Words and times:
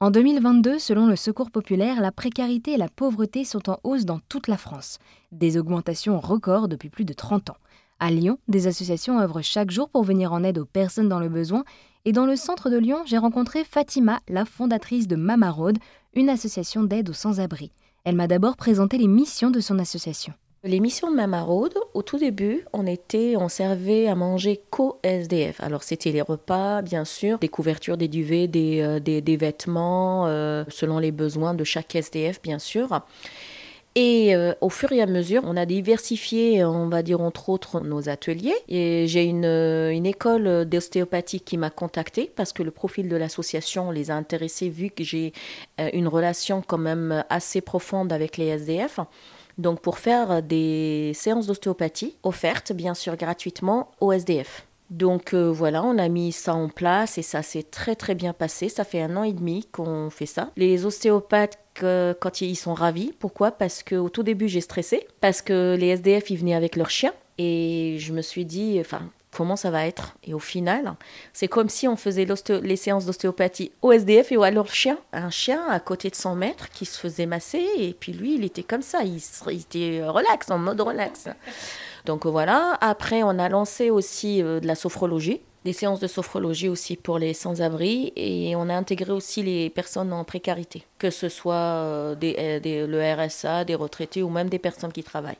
En 0.00 0.12
2022, 0.12 0.78
selon 0.78 1.08
le 1.08 1.16
Secours 1.16 1.50
populaire, 1.50 2.00
la 2.00 2.12
précarité 2.12 2.74
et 2.74 2.76
la 2.76 2.88
pauvreté 2.88 3.42
sont 3.42 3.68
en 3.68 3.80
hausse 3.82 4.04
dans 4.04 4.20
toute 4.28 4.46
la 4.46 4.56
France. 4.56 5.00
Des 5.32 5.58
augmentations 5.58 6.20
records 6.20 6.68
depuis 6.68 6.88
plus 6.88 7.04
de 7.04 7.12
30 7.12 7.50
ans. 7.50 7.56
À 7.98 8.12
Lyon, 8.12 8.38
des 8.46 8.68
associations 8.68 9.18
œuvrent 9.18 9.42
chaque 9.42 9.72
jour 9.72 9.88
pour 9.88 10.04
venir 10.04 10.32
en 10.32 10.44
aide 10.44 10.58
aux 10.58 10.64
personnes 10.64 11.08
dans 11.08 11.18
le 11.18 11.28
besoin. 11.28 11.64
Et 12.04 12.12
dans 12.12 12.26
le 12.26 12.36
centre 12.36 12.70
de 12.70 12.78
Lyon, 12.78 13.02
j'ai 13.06 13.18
rencontré 13.18 13.64
Fatima, 13.64 14.20
la 14.28 14.44
fondatrice 14.44 15.08
de 15.08 15.16
Mama 15.16 15.50
Road, 15.50 15.78
une 16.14 16.30
association 16.30 16.84
d'aide 16.84 17.10
aux 17.10 17.12
sans-abri. 17.12 17.72
Elle 18.04 18.14
m'a 18.14 18.28
d'abord 18.28 18.56
présenté 18.56 18.98
les 18.98 19.08
missions 19.08 19.50
de 19.50 19.58
son 19.58 19.80
association. 19.80 20.32
Les 20.64 20.80
missions 20.80 21.08
de 21.08 21.14
Mama 21.14 21.42
Road, 21.42 21.72
au 21.94 22.02
tout 22.02 22.18
début, 22.18 22.64
on 22.72 23.48
servait 23.48 24.08
à 24.08 24.16
manger 24.16 24.60
co-SDF. 24.70 25.60
Alors 25.60 25.84
c'était 25.84 26.10
les 26.10 26.20
repas, 26.20 26.82
bien 26.82 27.04
sûr, 27.04 27.38
des 27.38 27.48
couvertures, 27.48 27.96
des 27.96 28.08
duvets, 28.08 28.48
des, 28.48 28.80
euh, 28.80 29.36
vêtements, 29.36 30.26
euh, 30.26 30.64
selon 30.68 30.98
les 30.98 31.12
besoins 31.12 31.54
de 31.54 31.62
chaque 31.62 31.94
SDF, 31.94 32.42
bien 32.42 32.58
sûr. 32.58 33.02
Et 33.94 34.34
euh, 34.34 34.52
au 34.60 34.68
fur 34.68 34.90
et 34.90 35.00
à 35.00 35.06
mesure, 35.06 35.42
on 35.44 35.56
a 35.56 35.64
diversifié, 35.64 36.64
on 36.64 36.88
va 36.88 37.04
dire 37.04 37.20
entre 37.20 37.50
autres, 37.50 37.78
nos 37.78 38.08
ateliers. 38.08 38.56
Et 38.68 39.06
j'ai 39.06 39.26
une, 39.26 39.44
une 39.44 40.06
école 40.06 40.64
d'ostéopathie 40.64 41.40
qui 41.40 41.56
m'a 41.56 41.70
contactée 41.70 42.32
parce 42.34 42.52
que 42.52 42.64
le 42.64 42.72
profil 42.72 43.08
de 43.08 43.16
l'association 43.16 43.92
les 43.92 44.10
a 44.10 44.16
intéressés 44.16 44.70
vu 44.70 44.90
que 44.90 45.04
j'ai 45.04 45.32
une 45.92 46.08
relation 46.08 46.64
quand 46.66 46.78
même 46.78 47.24
assez 47.30 47.60
profonde 47.60 48.12
avec 48.12 48.36
les 48.36 48.46
SDF. 48.46 48.98
Donc 49.58 49.80
pour 49.80 49.98
faire 49.98 50.42
des 50.42 51.12
séances 51.14 51.46
d'ostéopathie 51.46 52.16
offertes 52.22 52.72
bien 52.72 52.94
sûr 52.94 53.16
gratuitement 53.16 53.90
au 54.00 54.12
SDF. 54.12 54.64
Donc 54.90 55.34
euh, 55.34 55.50
voilà, 55.52 55.82
on 55.82 55.98
a 55.98 56.08
mis 56.08 56.32
ça 56.32 56.54
en 56.54 56.68
place 56.68 57.18
et 57.18 57.22
ça 57.22 57.42
s'est 57.42 57.64
très 57.64 57.94
très 57.94 58.14
bien 58.14 58.32
passé. 58.32 58.68
Ça 58.68 58.84
fait 58.84 59.02
un 59.02 59.16
an 59.16 59.22
et 59.22 59.32
demi 59.32 59.66
qu'on 59.70 60.08
fait 60.08 60.26
ça. 60.26 60.50
Les 60.56 60.86
ostéopathes, 60.86 61.58
quand 61.74 62.40
ils 62.40 62.56
sont 62.56 62.74
ravis, 62.74 63.12
pourquoi? 63.18 63.50
Parce 63.50 63.82
qu'au 63.82 64.08
tout 64.08 64.22
début 64.22 64.48
j'ai 64.48 64.60
stressé, 64.60 65.06
parce 65.20 65.42
que 65.42 65.76
les 65.78 65.88
SDF 65.88 66.30
ils 66.30 66.38
venaient 66.38 66.54
avec 66.54 66.76
leurs 66.76 66.90
chiens 66.90 67.12
et 67.36 67.96
je 67.98 68.12
me 68.12 68.22
suis 68.22 68.44
dit, 68.44 68.78
enfin 68.80 69.02
comment 69.38 69.54
ça 69.54 69.70
va 69.70 69.86
être. 69.86 70.16
Et 70.24 70.34
au 70.34 70.40
final, 70.40 70.96
c'est 71.32 71.46
comme 71.46 71.68
si 71.68 71.86
on 71.86 71.94
faisait 71.94 72.26
les 72.60 72.74
séances 72.74 73.06
d'ostéopathie 73.06 73.70
au 73.82 73.92
SDF 73.92 74.32
et 74.32 74.36
à 74.42 74.50
leur 74.50 74.66
chien. 74.66 74.98
Un 75.12 75.30
chien 75.30 75.64
à 75.68 75.78
côté 75.78 76.10
de 76.10 76.16
son 76.16 76.34
maître 76.34 76.70
qui 76.70 76.84
se 76.84 76.98
faisait 76.98 77.24
masser 77.24 77.64
et 77.78 77.94
puis 77.94 78.12
lui, 78.12 78.34
il 78.34 78.44
était 78.44 78.64
comme 78.64 78.82
ça, 78.82 79.04
il, 79.04 79.22
était 79.52 80.02
relax, 80.04 80.50
en 80.50 80.58
mode 80.58 80.80
relax. 80.80 81.28
Donc 82.04 82.26
voilà, 82.26 82.76
après 82.80 83.22
on 83.22 83.38
a 83.38 83.48
lancé 83.48 83.90
aussi 83.90 84.42
euh, 84.42 84.58
de 84.58 84.66
la 84.66 84.74
sophrologie, 84.74 85.40
des 85.64 85.72
séances 85.72 86.00
de 86.00 86.08
sophrologie 86.08 86.68
aussi 86.68 86.96
pour 86.96 87.20
les 87.20 87.32
sans-abri 87.32 88.12
et 88.16 88.56
on 88.56 88.68
a 88.68 88.74
intégré 88.74 89.12
aussi 89.12 89.44
les 89.44 89.70
personnes 89.70 90.12
en 90.12 90.24
précarité, 90.24 90.82
que 90.98 91.10
ce 91.10 91.28
soit 91.28 91.54
euh, 91.54 92.16
euh, 92.24 92.86
le 92.88 93.14
RSA, 93.14 93.64
des 93.64 93.76
retraités 93.76 94.24
ou 94.24 94.30
même 94.30 94.48
des 94.48 94.58
personnes 94.58 94.92
qui 94.92 95.04
travaillent. 95.04 95.36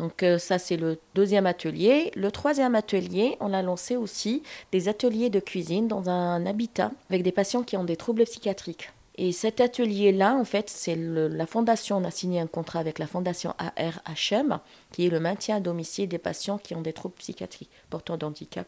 Donc 0.00 0.22
euh, 0.22 0.38
ça, 0.38 0.58
c'est 0.58 0.78
le 0.78 0.98
deuxième 1.14 1.44
atelier. 1.44 2.10
Le 2.16 2.30
troisième 2.32 2.74
atelier, 2.74 3.36
on 3.38 3.52
a 3.52 3.60
lancé 3.60 3.96
aussi 3.96 4.42
des 4.72 4.88
ateliers 4.88 5.28
de 5.28 5.40
cuisine 5.40 5.88
dans 5.88 6.08
un 6.08 6.46
habitat 6.46 6.90
avec 7.10 7.22
des 7.22 7.32
patients 7.32 7.62
qui 7.62 7.76
ont 7.76 7.84
des 7.84 7.96
troubles 7.96 8.24
psychiatriques. 8.24 8.90
Et 9.16 9.32
cet 9.32 9.60
atelier-là, 9.60 10.34
en 10.34 10.46
fait, 10.46 10.70
c'est 10.70 10.96
la 10.96 11.44
fondation, 11.44 11.98
on 11.98 12.04
a 12.04 12.10
signé 12.10 12.40
un 12.40 12.46
contrat 12.46 12.78
avec 12.78 12.98
la 12.98 13.06
fondation 13.06 13.54
ARHM, 13.58 14.60
qui 14.92 15.06
est 15.06 15.10
le 15.10 15.20
maintien 15.20 15.56
à 15.56 15.60
domicile 15.60 16.08
des 16.08 16.16
patients 16.16 16.56
qui 16.56 16.74
ont 16.74 16.80
des 16.80 16.94
troubles 16.94 17.16
psychiatriques 17.16 17.70
portant 17.90 18.16
d'handicap. 18.16 18.66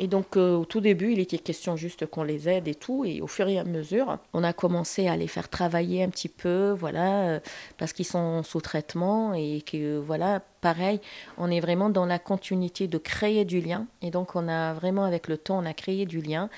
Et 0.00 0.08
donc, 0.08 0.36
euh, 0.36 0.56
au 0.56 0.64
tout 0.64 0.80
début, 0.80 1.12
il 1.12 1.20
était 1.20 1.38
question 1.38 1.76
juste 1.76 2.06
qu'on 2.06 2.24
les 2.24 2.48
aide 2.48 2.66
et 2.66 2.74
tout. 2.74 3.04
Et 3.04 3.20
au 3.20 3.28
fur 3.28 3.48
et 3.48 3.58
à 3.58 3.64
mesure, 3.64 4.18
on 4.32 4.42
a 4.42 4.52
commencé 4.52 5.06
à 5.06 5.16
les 5.16 5.28
faire 5.28 5.48
travailler 5.48 6.02
un 6.02 6.08
petit 6.08 6.28
peu, 6.28 6.72
voilà, 6.72 7.28
euh, 7.28 7.40
parce 7.78 7.92
qu'ils 7.92 8.04
sont 8.04 8.42
sous 8.42 8.60
traitement 8.60 9.34
et 9.34 9.62
que, 9.62 9.98
voilà, 9.98 10.40
pareil, 10.60 11.00
on 11.38 11.48
est 11.50 11.60
vraiment 11.60 11.90
dans 11.90 12.06
la 12.06 12.18
continuité 12.18 12.88
de 12.88 12.98
créer 12.98 13.44
du 13.44 13.60
lien. 13.60 13.86
Et 14.02 14.10
donc, 14.10 14.34
on 14.34 14.48
a 14.48 14.72
vraiment, 14.72 15.04
avec 15.04 15.28
le 15.28 15.38
temps, 15.38 15.58
on 15.58 15.66
a 15.66 15.74
créé 15.74 16.06
du 16.06 16.20
lien. 16.20 16.50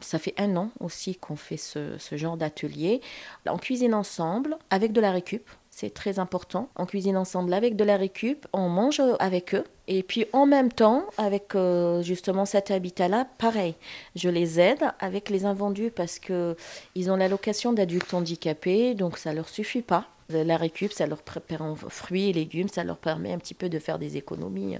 Ça 0.00 0.18
fait 0.18 0.34
un 0.38 0.56
an 0.56 0.70
aussi 0.80 1.16
qu'on 1.16 1.36
fait 1.36 1.58
ce, 1.58 1.98
ce 1.98 2.16
genre 2.16 2.38
d'atelier. 2.38 3.02
On 3.46 3.58
cuisine 3.58 3.94
ensemble 3.94 4.56
avec 4.70 4.92
de 4.92 5.02
la 5.02 5.12
récup. 5.12 5.50
C'est 5.70 5.94
très 5.94 6.18
important. 6.18 6.68
On 6.76 6.84
cuisine 6.84 7.16
ensemble 7.16 7.54
avec 7.54 7.76
de 7.76 7.84
la 7.84 7.96
récup, 7.96 8.46
on 8.52 8.68
mange 8.68 9.00
avec 9.18 9.54
eux. 9.54 9.64
Et 9.92 10.04
puis 10.04 10.24
en 10.32 10.46
même 10.46 10.70
temps, 10.70 11.04
avec 11.18 11.56
euh, 11.56 12.00
justement 12.00 12.46
cet 12.46 12.70
habitat-là, 12.70 13.26
pareil, 13.38 13.74
je 14.14 14.28
les 14.28 14.60
aide 14.60 14.84
avec 15.00 15.28
les 15.30 15.44
invendus 15.44 15.90
parce 15.90 16.20
que 16.20 16.56
ils 16.94 17.10
ont 17.10 17.16
l'allocation 17.16 17.72
d'adultes 17.72 18.14
handicapés, 18.14 18.94
donc 18.94 19.18
ça 19.18 19.32
leur 19.32 19.48
suffit 19.48 19.82
pas. 19.82 20.06
La 20.28 20.56
récup, 20.56 20.92
ça 20.92 21.08
leur 21.08 21.22
prépare 21.22 21.76
fruits 21.88 22.30
et 22.30 22.32
légumes, 22.32 22.68
ça 22.68 22.84
leur 22.84 22.98
permet 22.98 23.32
un 23.32 23.38
petit 23.38 23.52
peu 23.52 23.68
de 23.68 23.80
faire 23.80 23.98
des 23.98 24.16
économies. 24.16 24.76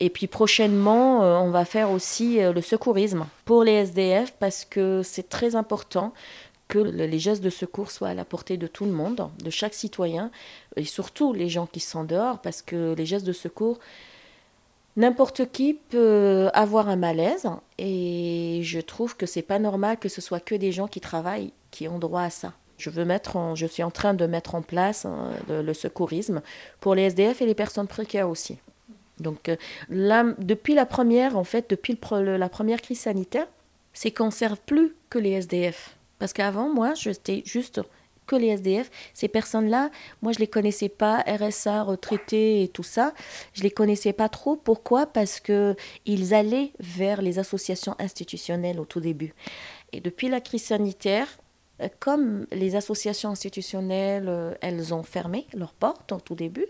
Et 0.00 0.08
puis 0.08 0.26
prochainement, 0.26 1.22
euh, 1.22 1.36
on 1.36 1.50
va 1.50 1.66
faire 1.66 1.90
aussi 1.90 2.40
euh, 2.40 2.54
le 2.54 2.62
secourisme 2.62 3.26
pour 3.44 3.62
les 3.62 3.72
SDF 3.72 4.32
parce 4.40 4.64
que 4.64 5.02
c'est 5.04 5.28
très 5.28 5.54
important 5.54 6.14
que 6.68 6.78
les 6.78 7.18
gestes 7.18 7.42
de 7.42 7.50
secours 7.50 7.90
soient 7.90 8.08
à 8.08 8.14
la 8.14 8.24
portée 8.24 8.56
de 8.56 8.68
tout 8.68 8.86
le 8.86 8.92
monde, 8.92 9.28
de 9.44 9.50
chaque 9.50 9.74
citoyen, 9.74 10.30
et 10.76 10.84
surtout 10.84 11.32
les 11.34 11.48
gens 11.48 11.66
qui 11.66 11.80
sont 11.80 12.04
dehors, 12.04 12.38
parce 12.38 12.62
que 12.62 12.94
les 12.96 13.06
gestes 13.06 13.26
de 13.26 13.32
secours, 13.32 13.80
n'importe 15.00 15.50
qui 15.50 15.74
peut 15.74 16.48
avoir 16.52 16.88
un 16.88 16.96
malaise, 16.96 17.48
et 17.78 18.60
je 18.62 18.80
trouve 18.80 19.16
que 19.16 19.26
c'est 19.26 19.42
pas 19.42 19.58
normal 19.58 19.98
que 19.98 20.08
ce 20.08 20.20
soit 20.20 20.40
que 20.40 20.54
des 20.54 20.72
gens 20.72 20.86
qui 20.86 21.00
travaillent 21.00 21.52
qui 21.70 21.88
ont 21.88 21.98
droit 21.98 22.22
à 22.22 22.30
ça. 22.30 22.52
Je, 22.78 22.90
veux 22.90 23.04
mettre 23.04 23.36
en, 23.36 23.54
je 23.54 23.66
suis 23.66 23.82
en 23.82 23.90
train 23.90 24.14
de 24.14 24.26
mettre 24.26 24.54
en 24.54 24.62
place 24.62 25.04
hein, 25.04 25.30
le, 25.48 25.74
secourisme 25.74 26.40
pour 26.80 26.94
les 26.94 27.02
SDF 27.02 27.42
et 27.42 27.46
les 27.46 27.54
personnes 27.54 27.86
précaires 27.86 28.28
aussi. 28.28 28.58
Donc 29.18 29.48
euh, 29.48 29.56
là, 29.90 30.24
depuis 30.38 30.74
la 30.74 30.86
première, 30.86 31.36
en 31.36 31.44
fait, 31.44 31.68
depuis 31.68 31.98
la 32.12 32.48
première 32.48 32.80
crise 32.80 33.00
sanitaire, 33.00 33.46
c'est 33.92 34.10
qu'on 34.10 34.26
ne 34.26 34.30
serve 34.30 34.58
plus 34.64 34.94
que 35.10 35.18
les 35.18 35.32
SDF. 35.32 35.96
Parce 36.18 36.32
qu'avant, 36.32 36.72
moi, 36.72 36.94
j'étais 36.94 37.42
juste 37.44 37.80
que 38.30 38.36
les 38.36 38.48
SDF. 38.48 38.90
Ces 39.12 39.26
personnes-là, 39.26 39.90
moi, 40.22 40.30
je 40.32 40.38
les 40.38 40.46
connaissais 40.46 40.88
pas, 40.88 41.24
RSA, 41.26 41.82
retraités 41.82 42.62
et 42.62 42.68
tout 42.68 42.84
ça. 42.84 43.12
Je 43.54 43.64
les 43.64 43.72
connaissais 43.72 44.12
pas 44.12 44.28
trop. 44.28 44.54
Pourquoi? 44.54 45.06
Parce 45.06 45.40
que 45.40 45.74
ils 46.06 46.32
allaient 46.32 46.70
vers 46.78 47.22
les 47.22 47.40
associations 47.40 47.96
institutionnelles 47.98 48.78
au 48.78 48.84
tout 48.84 49.00
début. 49.00 49.34
Et 49.92 50.00
depuis 50.00 50.28
la 50.28 50.40
crise 50.40 50.62
sanitaire, 50.62 51.26
comme 51.98 52.46
les 52.52 52.76
associations 52.76 53.30
institutionnelles, 53.30 54.28
euh, 54.28 54.54
elles 54.60 54.94
ont 54.94 55.02
fermé 55.02 55.46
leurs 55.54 55.72
portes 55.72 56.12
au 56.12 56.20
tout 56.20 56.34
début, 56.34 56.66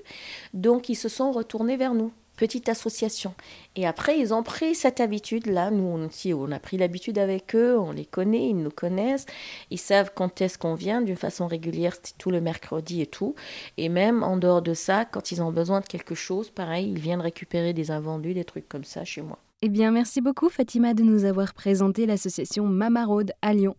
donc 0.54 0.88
ils 0.88 0.94
se 0.94 1.08
sont 1.08 1.32
retournés 1.32 1.76
vers 1.76 1.94
nous 1.94 2.12
petite 2.40 2.70
association. 2.70 3.34
Et 3.76 3.86
après, 3.86 4.18
ils 4.18 4.32
ont 4.32 4.42
pris 4.42 4.74
cette 4.74 4.98
habitude-là. 4.98 5.70
Nous 5.70 6.06
aussi, 6.06 6.32
on 6.32 6.50
a 6.50 6.58
pris 6.58 6.78
l'habitude 6.78 7.18
avec 7.18 7.54
eux, 7.54 7.78
on 7.78 7.92
les 7.92 8.06
connaît, 8.06 8.48
ils 8.48 8.56
nous 8.56 8.70
connaissent, 8.70 9.26
ils 9.70 9.78
savent 9.78 10.10
quand 10.14 10.40
est-ce 10.40 10.56
qu'on 10.56 10.74
vient 10.74 11.02
d'une 11.02 11.16
façon 11.16 11.46
régulière, 11.46 11.96
tout 12.16 12.30
le 12.30 12.40
mercredi 12.40 13.02
et 13.02 13.06
tout. 13.06 13.34
Et 13.76 13.90
même 13.90 14.22
en 14.22 14.38
dehors 14.38 14.62
de 14.62 14.72
ça, 14.72 15.04
quand 15.04 15.32
ils 15.32 15.42
ont 15.42 15.52
besoin 15.52 15.80
de 15.80 15.86
quelque 15.86 16.14
chose, 16.14 16.48
pareil, 16.48 16.90
ils 16.90 16.98
viennent 16.98 17.20
récupérer 17.20 17.74
des 17.74 17.90
invendus, 17.90 18.32
des 18.32 18.44
trucs 18.44 18.68
comme 18.70 18.84
ça 18.84 19.04
chez 19.04 19.20
moi. 19.20 19.38
Eh 19.60 19.68
bien, 19.68 19.90
merci 19.90 20.22
beaucoup 20.22 20.48
Fatima 20.48 20.94
de 20.94 21.02
nous 21.02 21.26
avoir 21.26 21.52
présenté 21.52 22.06
l'association 22.06 22.64
Mama 22.64 23.04
Road 23.04 23.32
à 23.42 23.52
Lyon. 23.52 23.76